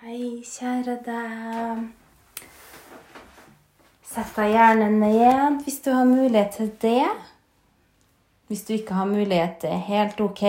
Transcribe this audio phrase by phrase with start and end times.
[0.00, 1.80] Hei, kjære deg.
[4.08, 7.10] Sett deg gjerne ned hvis du har mulighet til det.
[8.48, 10.40] Hvis du ikke har mulighet, det er helt ok.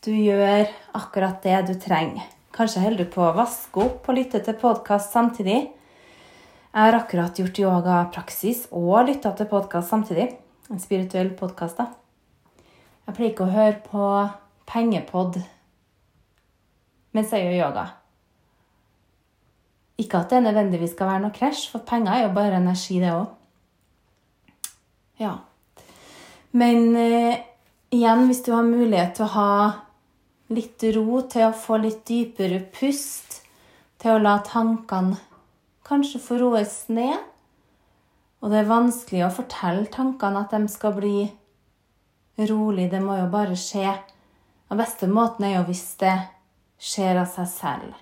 [0.00, 2.24] Du gjør akkurat det du trenger.
[2.56, 5.60] Kanskje holder du på å vaske opp og lytte til podkast samtidig.
[5.68, 10.30] Jeg har akkurat gjort yogapraksis og lytta til podkast samtidig.
[10.72, 11.92] En spirituell podkast, da.
[13.04, 14.10] Jeg pleier ikke å høre på
[14.72, 15.42] pengepod
[17.12, 17.90] mens jeg gjør yoga.
[19.98, 23.10] Ikke at det nødvendigvis skal være noe krasj, for penger er jo bare energi, det
[23.10, 23.26] òg.
[25.18, 25.34] Ja.
[26.54, 27.40] Men eh,
[27.90, 29.52] igjen, hvis du har mulighet til å ha
[30.54, 33.40] litt ro, til å få litt dypere pust,
[33.98, 35.18] til å la tankene
[35.88, 37.16] kanskje få roes ned
[38.38, 41.24] Og det er vanskelig å fortelle tankene at de skal bli
[42.46, 43.96] rolig, det må jo bare skje.
[44.70, 46.14] Den beste måten er jo hvis det
[46.78, 47.96] skjer av seg selv.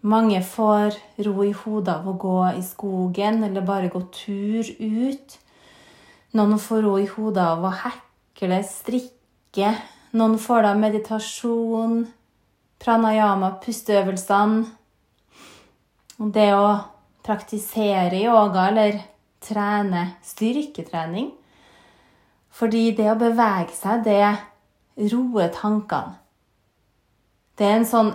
[0.00, 5.38] Mange får ro i hodet av å gå i skogen eller bare gå tur ut.
[6.36, 9.72] Noen får ro i hodet av å hekle, strikke.
[10.16, 12.02] Noen får da meditasjon,
[12.82, 14.66] pranayama, pusteøvelsene.
[16.16, 16.68] Det å
[17.26, 19.00] praktisere yoga eller
[19.44, 21.32] trene styrketrening.
[22.56, 26.16] Fordi det å bevege seg, det roer tankene.
[27.56, 28.12] Det er en sånn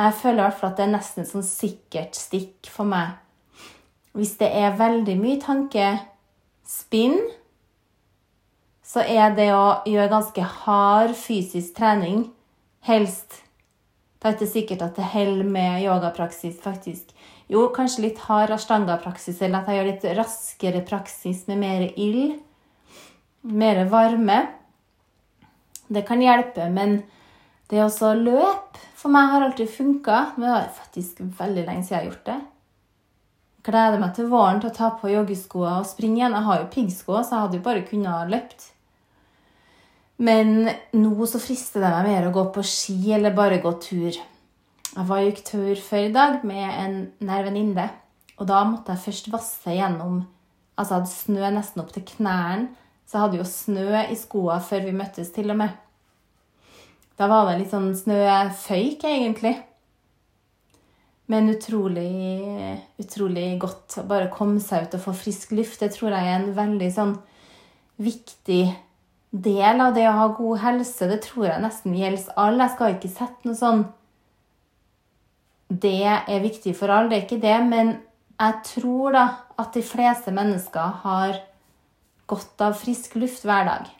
[0.00, 3.18] Jeg føler i hvert fall at det er nesten sånn sikkert stikk for meg.
[4.16, 7.18] Hvis det er veldig mye tankespinn,
[8.80, 12.24] så er det å gjøre ganske hard fysisk trening
[12.88, 13.42] helst
[14.20, 17.14] Det er ikke sikkert at det holder med yogapraksis, faktisk.
[17.48, 22.34] Jo, kanskje litt hard ashtanga-praksis, eller at jeg gjør litt raskere praksis med mer ild.
[23.48, 24.42] Mer varme.
[25.88, 26.98] Det kan hjelpe, men
[27.70, 30.18] det å løpe for meg har alltid funka.
[30.36, 32.40] Men det er faktisk veldig lenge siden jeg har gjort det.
[33.70, 36.36] Gleder meg til våren til å ta på joggeskoene og springe igjen.
[36.36, 38.66] Jeg har jo piggsko, så jeg hadde jo bare kunnet løpt.
[40.20, 44.18] Men nå så frister det meg mer å gå på ski eller bare gå tur.
[44.90, 47.86] Jeg var gikk tur før i dag med en nær venninne.
[48.40, 50.22] Og da måtte jeg først vasse gjennom
[50.80, 52.70] Altså jeg hadde snø nesten opp til knærne.
[53.04, 55.74] Så jeg hadde jo snø i skoene før vi møttes, til og med.
[57.20, 59.58] Da var det litt sånn snøføyk, egentlig.
[61.28, 62.08] Men utrolig,
[62.98, 65.82] utrolig godt å bare komme seg ut og få frisk luft.
[65.82, 67.12] Det tror jeg er en veldig sånn
[68.00, 68.62] viktig
[69.30, 71.10] del av det å ha god helse.
[71.12, 72.64] Det tror jeg nesten gjelder alle.
[72.64, 73.84] Jeg skal ikke sette noe sånn
[75.70, 77.58] Det er viktig for alle, det er ikke det.
[77.68, 77.94] Men
[78.40, 79.28] jeg tror da
[79.60, 81.36] at de fleste mennesker har
[82.32, 83.96] godt av frisk luft hver dag.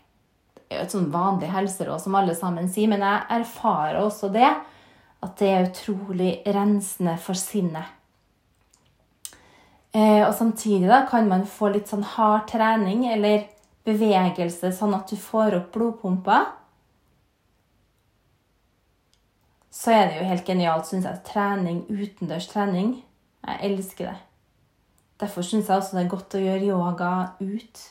[0.70, 4.50] Et sånn vanlig helseråd som alle sammen sier, men jeg erfarer også det.
[5.20, 7.96] At det er utrolig rensende for sinnet.
[9.90, 13.48] Eh, og samtidig da kan man få litt sånn hard trening eller
[13.88, 16.38] bevegelse, sånn at du får opp blodpumpa.
[19.74, 23.00] Så er det jo helt genialt, syns jeg, trening, utendørs trening.
[23.46, 24.18] Jeg elsker det.
[25.20, 27.82] Derfor syns jeg også det er godt å gjøre yoga ut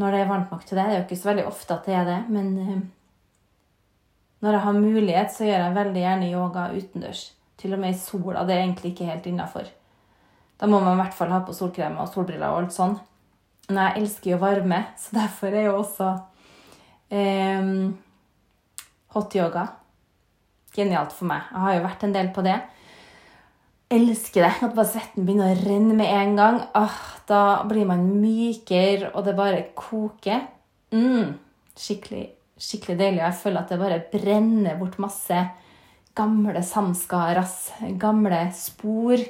[0.00, 0.84] når det er varmt nok til det.
[0.84, 2.82] Det er jo ikke så veldig ofte at det er det, men eh,
[4.44, 7.22] når jeg har mulighet, så gjør jeg veldig gjerne yoga utendørs.
[7.60, 8.42] Til og med i sola.
[8.44, 9.70] Det er egentlig ikke helt innafor.
[10.60, 12.98] Da må man i hvert fall ha på solkrem og solbriller og alt sånn.
[13.70, 16.10] Men jeg elsker jo varme, så derfor er jo også
[17.14, 17.70] eh,
[19.14, 19.64] hot yoga
[20.74, 21.46] genialt for meg.
[21.52, 22.58] Jeg har jo vært en del på det.
[23.94, 24.54] Elsker det.
[24.66, 26.60] At svetten begynner å renne med en gang.
[26.74, 26.96] Ah,
[27.28, 30.48] da blir man mykere, og det bare koker.
[30.94, 31.36] Mm,
[31.78, 32.24] skikkelig,
[32.58, 33.20] skikkelig deilig.
[33.20, 35.44] Og jeg føler at det bare brenner bort masse
[36.14, 37.56] gamle samskaras,
[38.00, 39.22] gamle spor.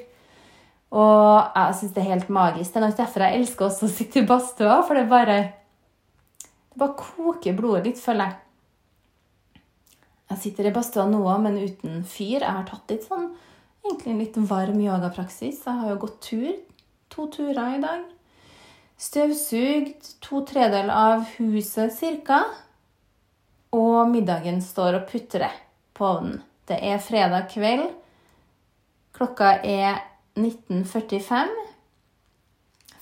[0.94, 2.72] Og jeg syns det er helt magisk.
[2.72, 5.38] Det er nok derfor jeg elsker også å sitte i badstua, for det bare
[6.74, 9.62] Det bare koker blodet litt, føler jeg.
[10.32, 12.40] Jeg sitter i badstua nå men uten fyr.
[12.40, 13.28] Jeg har tatt litt sånn
[13.84, 15.62] egentlig en litt varm yogapraksis.
[15.66, 16.52] Jeg har jo gått tur.
[17.14, 18.04] To turer i dag.
[18.98, 21.94] Støvsugd to tredeler av huset
[22.26, 22.40] ca.
[23.74, 25.52] Og middagen står og putrer
[25.94, 26.40] på ovnen.
[26.66, 27.90] Det er fredag kveld.
[29.14, 30.00] Klokka er
[30.34, 31.52] 1945.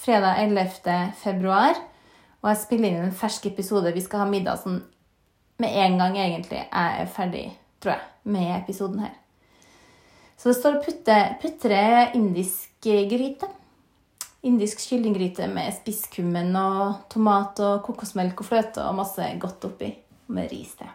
[0.03, 1.15] Fredag 11.
[1.23, 1.79] februar.
[2.43, 3.95] Og jeg spiller inn en fersk episode.
[3.95, 4.83] Vi skal ha middag sånn
[5.63, 6.65] med en gang, egentlig.
[6.67, 7.45] Jeg er ferdig,
[7.79, 9.22] tror jeg, med episoden her.
[10.43, 13.47] Så det står putte, putrer indisk gryte.
[14.43, 19.93] Indisk kyllinggryte med spisskummen og tomat og kokosmelk og fløte og masse godt oppi.
[20.35, 20.91] Med ris til.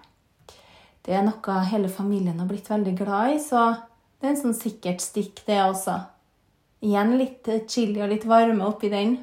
[1.06, 3.70] Det er noe hele familien har blitt veldig glad i, så
[4.18, 5.94] Det er en sånn sikkert stikk, det også.
[6.84, 9.20] Igjen litt chili og litt varme oppi den.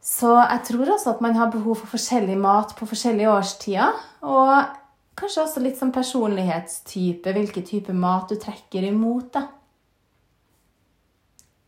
[0.00, 3.98] Så jeg tror også at man har behov for forskjellig mat på forskjellige årstider.
[4.22, 4.78] Og
[5.18, 9.32] kanskje også litt sånn personlighetstype, hvilken type mat du trekker imot.
[9.34, 9.48] da.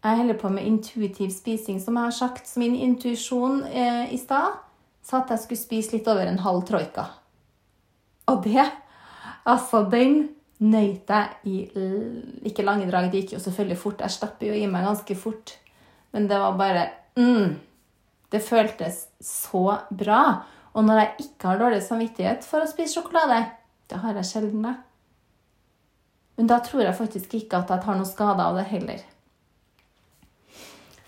[0.05, 2.46] Jeg holder på med intuitiv spising, som jeg har sagt.
[2.49, 4.61] som min intuisjon eh, i stad
[5.05, 7.08] sa at jeg skulle spise litt over en halv troika.
[8.29, 8.64] Og det
[9.44, 10.31] Altså, den
[10.64, 11.56] nøyt jeg i
[12.49, 13.11] ikke lange drag.
[13.12, 14.00] Det gikk jo selvfølgelig fort.
[14.00, 15.58] Jeg stapper jo i meg ganske fort.
[16.17, 16.85] Men det var bare
[17.17, 17.56] mm,
[18.32, 20.23] Det føltes så bra.
[20.75, 23.44] Og når jeg ikke har dårlig samvittighet for å spise sjokolade,
[23.91, 24.75] det har jeg sjelden, det.
[26.35, 29.03] Men da tror jeg faktisk ikke at jeg tar noe skade av det heller.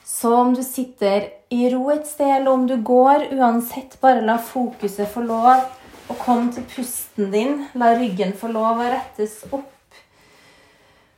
[0.06, 4.38] Så om du sitter i ro et sted, eller om du går, uansett, bare la
[4.38, 5.66] fokuset få lov
[6.08, 7.64] å komme til pusten din.
[7.74, 9.72] La ryggen få lov å rettes opp.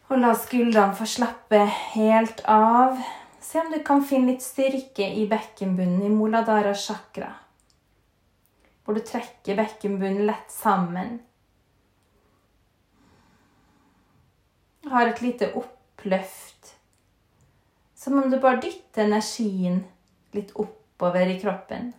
[0.08, 1.60] Og la skuldrene få slappe
[1.92, 2.96] helt av.
[3.44, 7.30] Se om du kan finne litt styrke i bekkenbunnen i Moladara chakra.
[8.88, 11.18] Hvor du trekker bekkenbunnen lett sammen.
[14.88, 16.70] Har et lite oppløft
[17.98, 19.82] som om du bare dytter energien
[20.32, 21.90] litt oppover i kroppen.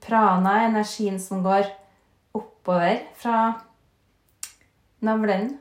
[0.00, 1.68] Prana er energien som går
[2.40, 3.36] oppover fra
[5.04, 5.58] navlen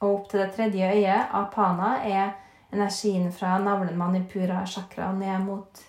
[0.00, 1.30] og opp til det tredje øyet.
[1.36, 2.32] Apana er
[2.72, 5.84] energien fra navlen manipura chakra ned mot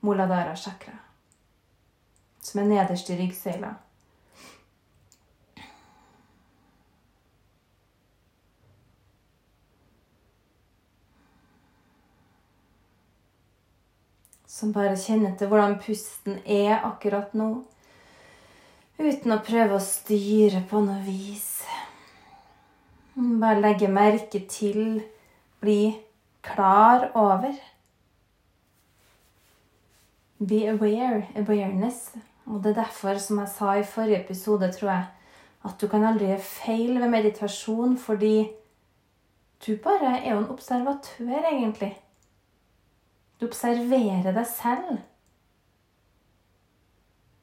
[0.00, 0.94] muladara chakra,
[2.40, 3.74] som er nederst i ryggsøyla.
[14.56, 17.50] som bare kjenner til hvordan pusten er akkurat nå.
[18.96, 21.55] Uten å prøve å styre på noe vis.
[23.16, 25.00] Bare legge merke til,
[25.60, 25.96] bli
[26.44, 27.54] klar over.
[30.38, 32.14] Be aware, awareness.
[32.46, 35.06] Og det er derfor, som jeg sa i forrige episode, tror jeg,
[35.64, 38.50] at du kan aldri gjøre feil ved meditasjon, fordi
[39.66, 41.96] du bare er jo en observatør, egentlig.
[43.40, 45.00] Du observerer deg selv.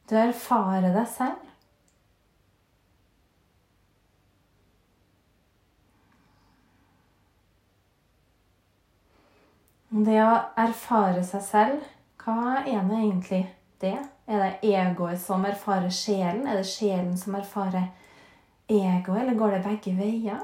[0.09, 1.52] Du erfarer deg selv.
[9.93, 11.81] Det å erfare seg selv,
[12.23, 13.41] hva er det egentlig
[13.83, 13.97] det?
[14.25, 16.47] Er det egoet som erfarer sjelen?
[16.47, 17.91] Er det sjelen som erfarer
[18.71, 20.39] egoet, eller går det begge veier?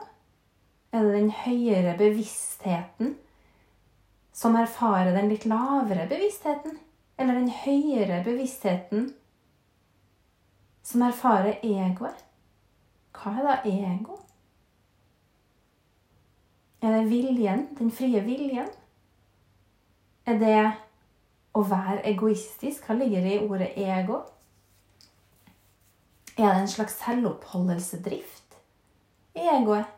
[0.94, 3.16] Er det den høyere bevisstheten
[4.40, 6.78] som erfarer den litt lavere bevisstheten,
[7.18, 9.10] eller den høyere bevisstheten
[10.86, 12.22] som erfarer egoet.
[13.18, 14.19] Hva er da ego?
[16.80, 18.69] Er det viljen, den frie viljen?
[20.29, 20.57] Er det
[21.57, 22.85] å være egoistisk?
[22.85, 24.19] Hva ligger i ordet ego?
[26.37, 28.59] Er det en slags selvoppholdelsedrift
[29.39, 29.89] i egoet?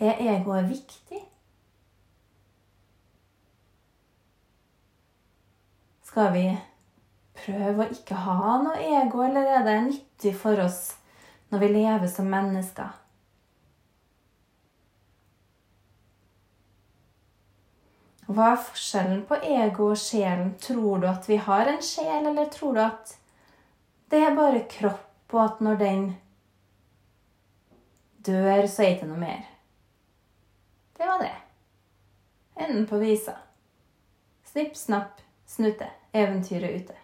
[0.00, 1.20] Er egoet viktig?
[6.08, 6.48] Skal vi
[7.44, 10.86] prøve å ikke ha noe ego, eller er det nyttig for oss
[11.52, 13.03] når vi lever som mennesker?
[18.26, 20.54] Hva er forskjellen på ego og sjelen?
[20.60, 23.16] Tror du at vi har en sjel, eller tror du at
[24.12, 26.04] det er bare kropp, og at når den
[28.24, 29.44] dør, så er det ikke noe mer?
[30.96, 31.34] Det var det.
[32.56, 33.36] Enden på visa.
[34.48, 35.90] Snipp, snapp, snute.
[36.14, 36.96] Eventyret ute.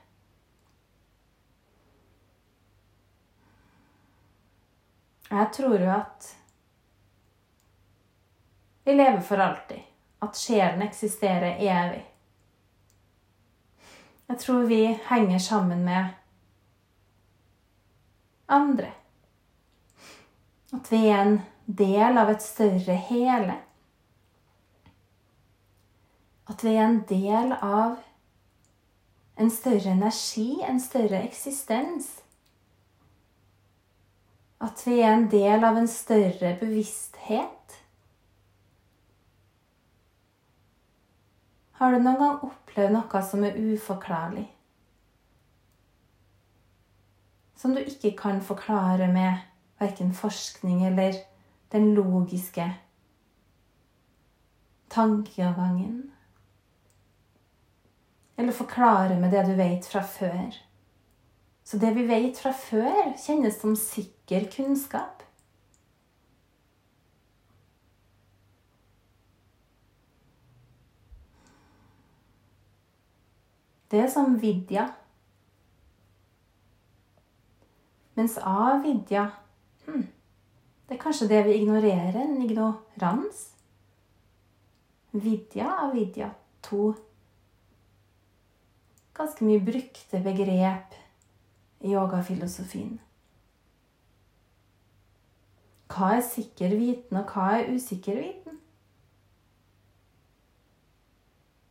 [5.30, 6.30] Jeg tror jo at
[8.86, 9.89] vi lever for alltid.
[10.20, 12.04] At sjelen eksisterer evig.
[14.30, 16.04] Jeg tror vi henger sammen med
[18.46, 18.92] andre.
[20.72, 23.56] At vi er en del av et større hele.
[26.50, 27.98] At vi er en del av
[29.40, 32.10] en større energi, en større eksistens.
[34.60, 37.59] At vi er en del av en større bevissthet.
[41.80, 44.44] Har du noen gang opplevd noe som er uforklarlig?
[47.56, 49.46] Som du ikke kan forklare med
[49.80, 51.16] verken forskning eller
[51.72, 52.66] den logiske
[54.92, 56.10] tankegangen.
[58.36, 60.52] Eller forklare med det du vet fra før.
[61.64, 65.24] Så det vi vet fra før, kjennes som sikker kunnskap.
[73.90, 74.86] Det er som vidya.
[78.14, 79.30] Mens avidya
[79.86, 80.06] hm,
[80.88, 83.46] Det er kanskje det vi ignorerer, en ignorans.
[85.12, 86.30] Vidya, avidya,
[86.62, 86.94] to
[89.20, 90.96] ganske mye brukte begrep
[91.80, 92.98] i yogafilosofien.
[95.90, 98.59] Hva er sikker viten, og hva er usikker viten?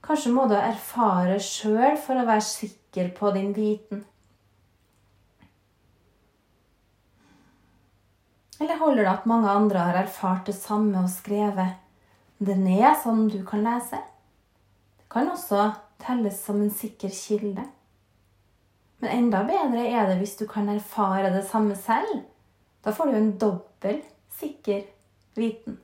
[0.09, 3.99] Kanskje må du erfare sjøl for å være sikker på din viten.
[8.57, 11.77] Eller holder det at mange andre har erfart det samme og skrevet
[12.41, 13.99] det ned sånn du kan lese?
[14.97, 15.67] Det kan også
[16.01, 17.67] telles som en sikker kilde.
[19.03, 22.25] Men enda bedre er det hvis du kan erfare det samme selv.
[22.81, 24.01] Da får du en dobbel
[24.39, 24.87] sikker
[25.37, 25.77] viten.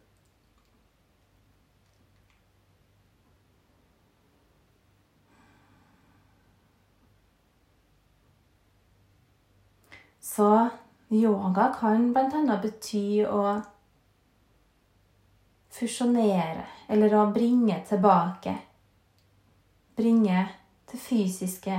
[10.36, 10.70] Så
[11.10, 12.60] yoga kan bl.a.
[12.62, 13.62] bety å
[15.72, 18.58] fusjonere eller å bringe tilbake.
[19.96, 20.42] Bringe
[20.92, 21.78] det fysiske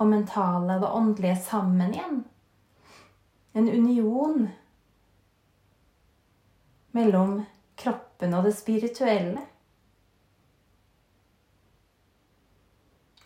[0.00, 2.22] og mentale og det åndelige sammen igjen.
[3.52, 4.46] En union
[6.96, 7.42] mellom
[7.76, 9.42] kroppen og det spirituelle.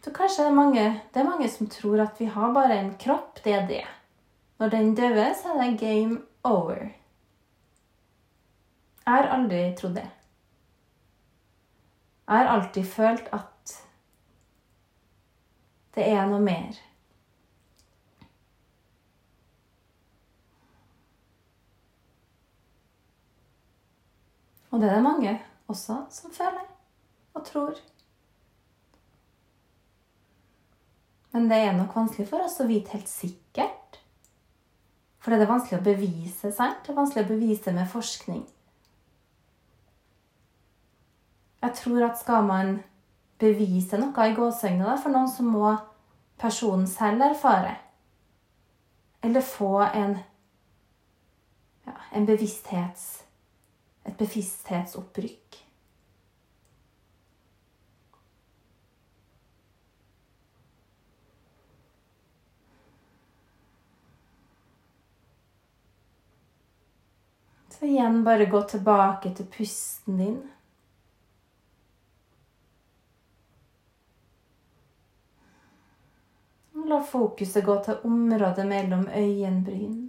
[0.02, 2.92] Så kanskje det er, mange, det er mange som tror at vi har bare en
[2.98, 3.86] kropp, det er det.
[4.58, 6.74] Når den døver, så er det game over.
[9.06, 10.10] Jeg har aldri trodd det.
[12.28, 13.74] Jeg har alltid følt at
[15.94, 16.80] det er noe mer.
[24.70, 25.36] Og det er det mange
[25.72, 26.66] også som føler
[27.34, 27.78] og tror.
[31.32, 33.85] Men det er nok vanskelig for oss å vite helt sikkert.
[35.26, 36.84] For det er vanskelig å bevise, sant?
[36.86, 38.44] Det er vanskelig å bevise med forskning.
[41.64, 42.70] Jeg tror at skal man
[43.42, 45.72] bevise noe i gåseøynene for noen, så må
[46.38, 47.72] personen selv erfare.
[49.26, 50.14] Eller få en,
[51.90, 53.08] ja, en bevissthets,
[54.06, 55.65] et bevissthetsopprykk.
[67.78, 70.38] Så igjen bare gå tilbake til pusten din.
[76.86, 80.08] La fokuset gå til området mellom øyenbryn,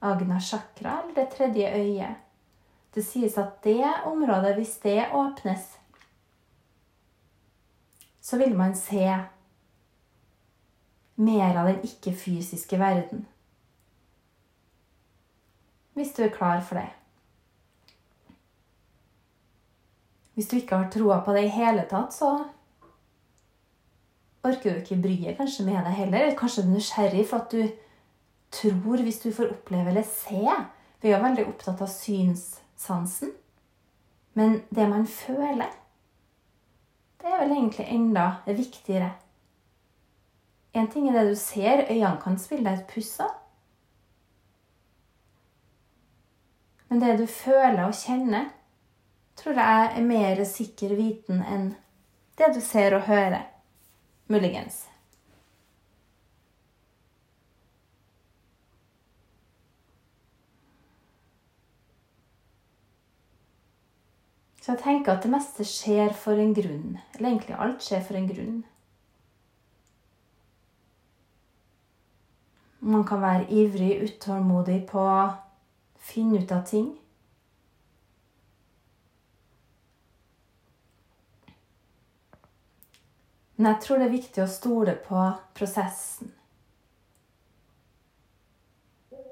[0.00, 2.16] agna chakra, eller det tredje øyet.
[2.94, 5.78] Det sies at det området, hvis det åpnes,
[8.20, 9.04] så vil man se
[11.14, 13.26] mer av den ikke-fysiske verden.
[15.94, 16.90] Hvis du er klar for det.
[20.34, 22.32] Hvis du ikke har troa på det i hele tatt, så
[24.44, 26.24] orker du ikke bryet kanskje med deg heller.
[26.24, 27.68] Eller kanskje du er nysgjerrig for at du
[28.54, 30.42] tror hvis du får oppleve eller se.
[31.00, 33.32] Vi er jo veldig opptatt av synssansen.
[34.34, 35.70] Men det man føler,
[37.22, 39.12] det er vel egentlig enda viktigere.
[40.74, 43.36] En ting er det du ser, øynene kan spille deg et puss av.
[46.94, 48.52] Men det du føler og kjenner,
[49.34, 51.72] tror jeg er mer sikker viten enn
[52.38, 53.48] det du ser og hører.
[54.30, 54.76] Muligens.
[64.62, 67.00] Så jeg tenker at det meste skjer for en grunn.
[67.16, 68.60] Eller egentlig alt skjer for en grunn.
[72.86, 75.08] Man kan være ivrig, utålmodig på
[76.04, 76.92] finne ut av ting.
[83.56, 85.20] Men jeg tror det er viktig å stole på
[85.56, 86.32] prosessen.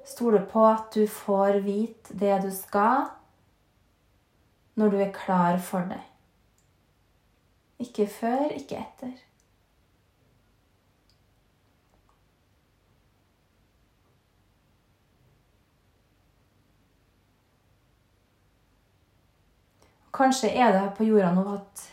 [0.06, 3.10] Stole på at du får vite det du skal,
[4.78, 6.00] når du er klar for det.
[7.82, 9.14] Ikke før, ikke etter.
[20.12, 21.86] Kanskje er det på jorda nå at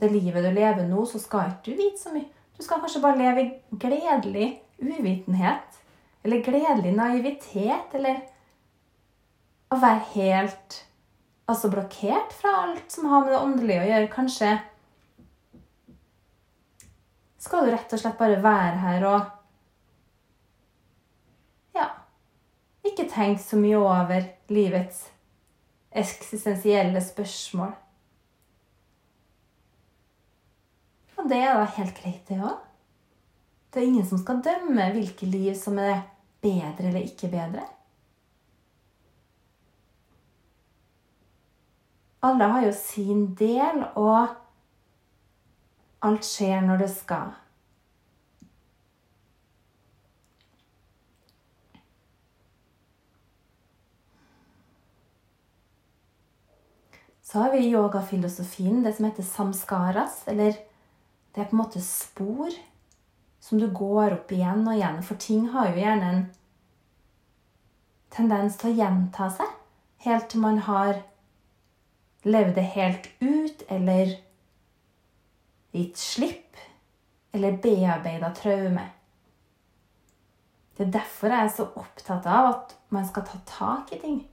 [0.00, 2.28] det livet du lever nå, så skal ikke du vite så mye.
[2.56, 4.48] Du skal kanskje bare leve i gledelig
[4.80, 5.80] uvitenhet.
[6.24, 7.94] Eller gledelig naivitet.
[7.96, 8.22] Eller
[9.72, 10.80] å være helt
[11.46, 14.12] altså blokkert fra alt som har med det åndelige å gjøre.
[14.14, 14.52] Kanskje
[17.46, 19.32] skal du rett og slett bare være her og
[21.76, 21.90] Ja.
[22.86, 25.04] Ikke tenk så mye over livets
[25.96, 27.72] eksistensielle spørsmål.
[31.16, 32.58] Og det er da helt greit, det òg.
[33.72, 36.04] Det er ingen som skal dømme hvilke liv som er
[36.44, 37.64] bedre eller ikke bedre.
[42.26, 44.32] Alle har jo sin del, og
[46.02, 47.34] alt skjer når det skal.
[57.26, 60.54] Så har vi yogafilosofien, det som heter samskaras, eller
[61.34, 62.54] det er på en måte spor
[63.42, 65.00] som du går opp igjen og igjen.
[65.02, 66.22] For ting har jo gjerne en
[68.14, 69.56] tendens til å gjenta seg
[70.06, 71.02] helt til man har
[72.26, 74.14] levd det helt ut, eller
[75.74, 76.62] gitt slipp,
[77.34, 78.86] eller bearbeida traume.
[80.76, 84.24] Det er derfor jeg er så opptatt av at man skal ta tak i ting.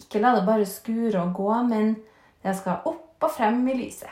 [0.00, 1.94] Ikke la det bare skure og gå, men
[2.42, 4.10] det skal opp og frem i lyset.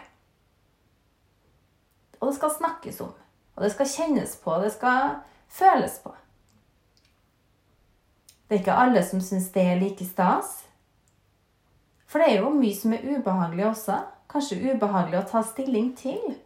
[2.21, 3.13] Og det skal snakkes om.
[3.57, 4.55] Og det skal kjennes på.
[4.63, 6.15] Det skal føles på.
[8.49, 10.65] Det er ikke alle som syns det er like stas.
[12.09, 13.99] For det er jo mye som er ubehagelig også.
[14.29, 16.39] Kanskje ubehagelig å ta stilling til.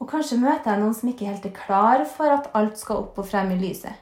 [0.00, 3.20] Og kanskje møter jeg noen som ikke helt er klar for at alt skal opp
[3.22, 3.94] og frem i lyset.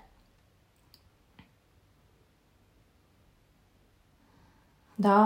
[4.95, 5.19] Da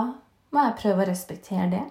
[0.49, 1.85] må jeg prøve å respektere det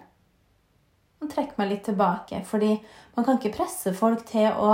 [1.19, 2.43] og trekke meg litt tilbake.
[2.47, 2.77] Fordi
[3.17, 4.73] man kan ikke presse folk til å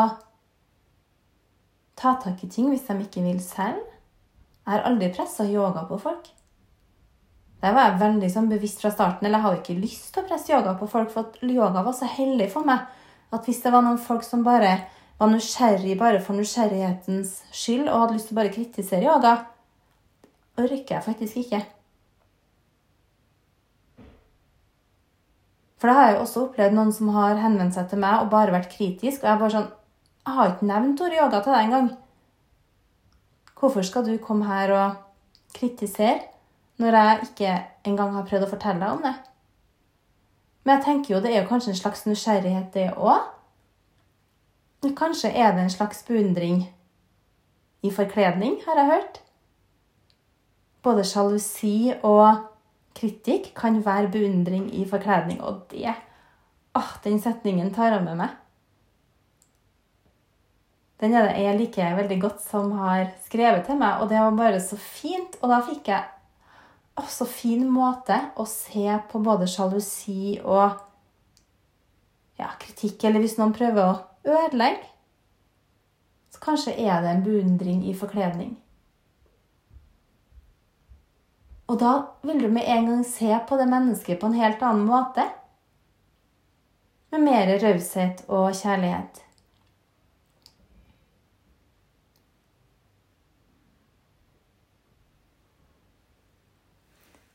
[1.96, 3.82] ta tak i ting hvis de ikke vil selv.
[4.64, 6.30] Jeg har aldri pressa yoga på folk.
[7.64, 9.26] Det var jeg veldig sånn, bevisst fra starten.
[9.26, 12.08] Eller jeg hadde ikke lyst til å presse yoga på folk, for yoga var så
[12.08, 12.84] hellig for meg.
[13.32, 14.74] At hvis det var noen folk som bare
[15.18, 19.34] var nysgjerrig bare for nysgjerrighetens skyld og hadde lyst til å bare kritisere yoga,
[20.58, 21.62] orker jeg faktisk ikke.
[25.78, 28.30] For det har jeg jo også opplevd noen som har henvendt seg til meg og
[28.32, 29.20] bare vært kritisk.
[29.20, 29.72] Og jeg er bare sånn
[30.24, 31.88] Jeg har ikke nevnt ordet yoga til deg engang.
[33.60, 34.94] Hvorfor skal du komme her og
[35.52, 36.22] kritisere
[36.80, 37.52] når jeg ikke
[37.90, 39.12] engang har prøvd å fortelle deg om det?
[40.64, 43.30] Men jeg tenker jo det er jo kanskje en slags nysgjerrighet, det òg.
[44.96, 46.66] Kanskje er det en slags beundring
[47.84, 49.20] i forkledning, har jeg hørt.
[50.84, 52.44] Både sjalusi og
[52.96, 55.94] kritikk kan være beundring i forkledning, og det
[56.74, 58.32] Åh, den setningen tar jeg med meg.
[61.00, 64.34] Den er det jeg liker veldig godt, som har skrevet til meg, og det var
[64.34, 65.36] bare så fint.
[65.42, 66.02] Og da fikk jeg
[66.94, 70.76] å, så fin måte å se på både sjalusi og
[72.38, 74.84] ja, kritikk, eller hvis noen prøver å ødelegge,
[76.34, 78.54] så kanskje er det en beundring i forkledning.
[81.70, 81.92] Og da
[82.26, 85.24] vil du med en gang se på det mennesket på en helt annen måte.
[87.14, 89.23] Med mer raushet og kjærlighet.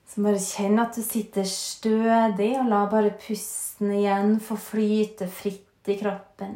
[0.09, 5.89] Så bare kjenn at du sitter stødig, og la bare pusten igjen få flyte fritt
[5.89, 6.55] i kroppen.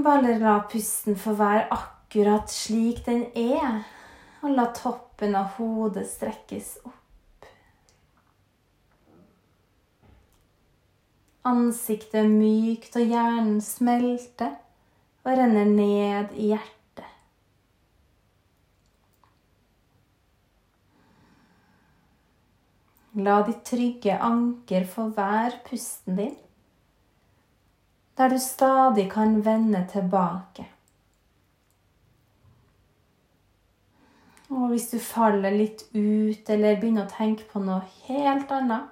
[0.00, 3.82] Bare la pusten få være akkurat slik den er,
[4.40, 6.96] og la toppen av hodet strekkes opp.
[11.50, 14.56] Ansiktet mykt og hjernen smelter
[15.24, 16.79] og renner ned i hjertet.
[23.18, 26.36] La ditt trygge anker få være pusten din,
[28.16, 30.68] der du stadig kan vende tilbake.
[34.50, 38.86] Og hvis du faller litt ut eller begynner å tenke på noe helt annet,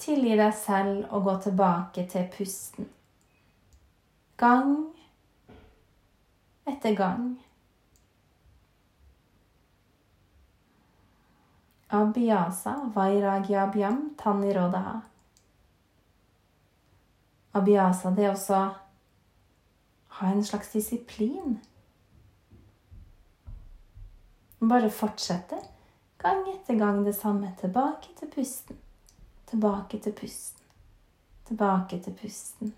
[0.00, 2.88] tilgi deg selv å gå tilbake til pusten.
[4.40, 4.74] Gang
[6.70, 7.34] etter gang.
[11.90, 15.00] Abhyasa vairagyabhyam tanirodaha.
[17.54, 18.74] Abhyasa, det er også
[20.08, 21.60] Ha en slags disiplin.
[24.60, 25.56] Bare fortsette
[26.18, 27.54] gang etter gang det samme.
[27.60, 28.76] Tilbake til pusten.
[29.46, 30.66] Tilbake til pusten.
[31.46, 32.74] Tilbake til pusten.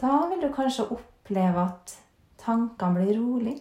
[0.00, 1.96] Da vil du kanskje oppleve at
[2.38, 3.58] tankene blir rolig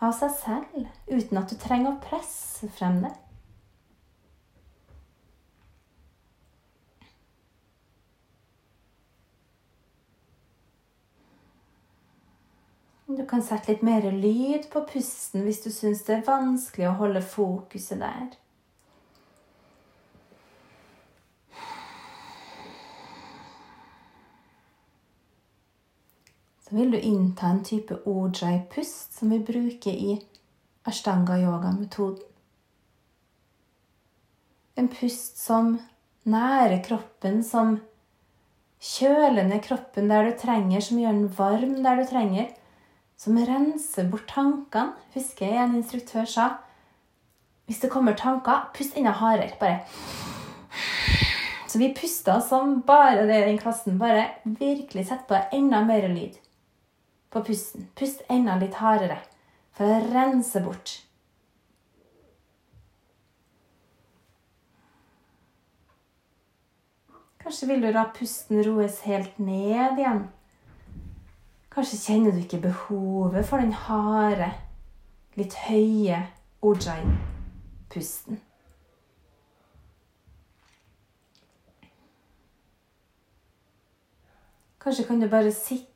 [0.00, 3.12] av seg selv, uten at du trenger å presse frem det.
[13.10, 16.98] Du kan sette litt mer lyd på pusten hvis du syns det er vanskelig å
[17.00, 18.36] holde fokuset der.
[26.70, 30.12] Så vil du innta en type ojai-pust som vi bruker i
[30.86, 32.22] ashtanga-yoga-metoden.
[34.78, 35.72] En pust som
[36.30, 37.80] nærer kroppen, som
[38.78, 42.52] kjøler ned kroppen der du trenger, som gjør den varm der du trenger
[43.18, 44.94] som renser bort tankene.
[45.16, 46.50] Husker jeg en instruktør sa
[47.66, 49.58] hvis det kommer tanker, pust enda hardere.
[49.58, 49.82] Bare.
[51.66, 53.98] Så vi pusta som bare det i den klassen.
[53.98, 56.38] Bare virkelig sett på enda mer lyd
[57.30, 57.86] på pusten.
[57.96, 59.20] Pust enda litt hardere
[59.76, 60.98] for å rense bort.
[67.40, 70.26] Kanskje vil du la pusten roes helt ned igjen.
[71.70, 74.50] Kanskje kjenner du ikke behovet for den harde,
[75.38, 76.18] litt høye
[76.66, 78.40] ojai-pusten.
[84.80, 85.89] Kanskje kan du bare sitte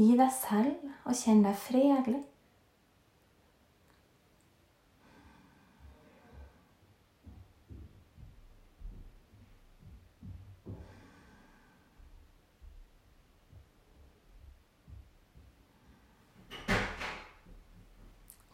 [0.00, 2.22] i deg selv og kjenn deg fredelig.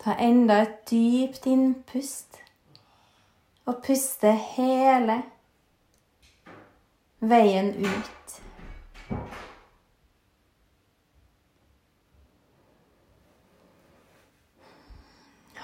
[0.07, 2.37] Ta enda et dypt innpust.
[3.67, 5.17] Og puste hele
[7.19, 8.26] veien ut.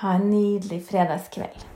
[0.03, 1.67] Ha en nydelig fredagskveld.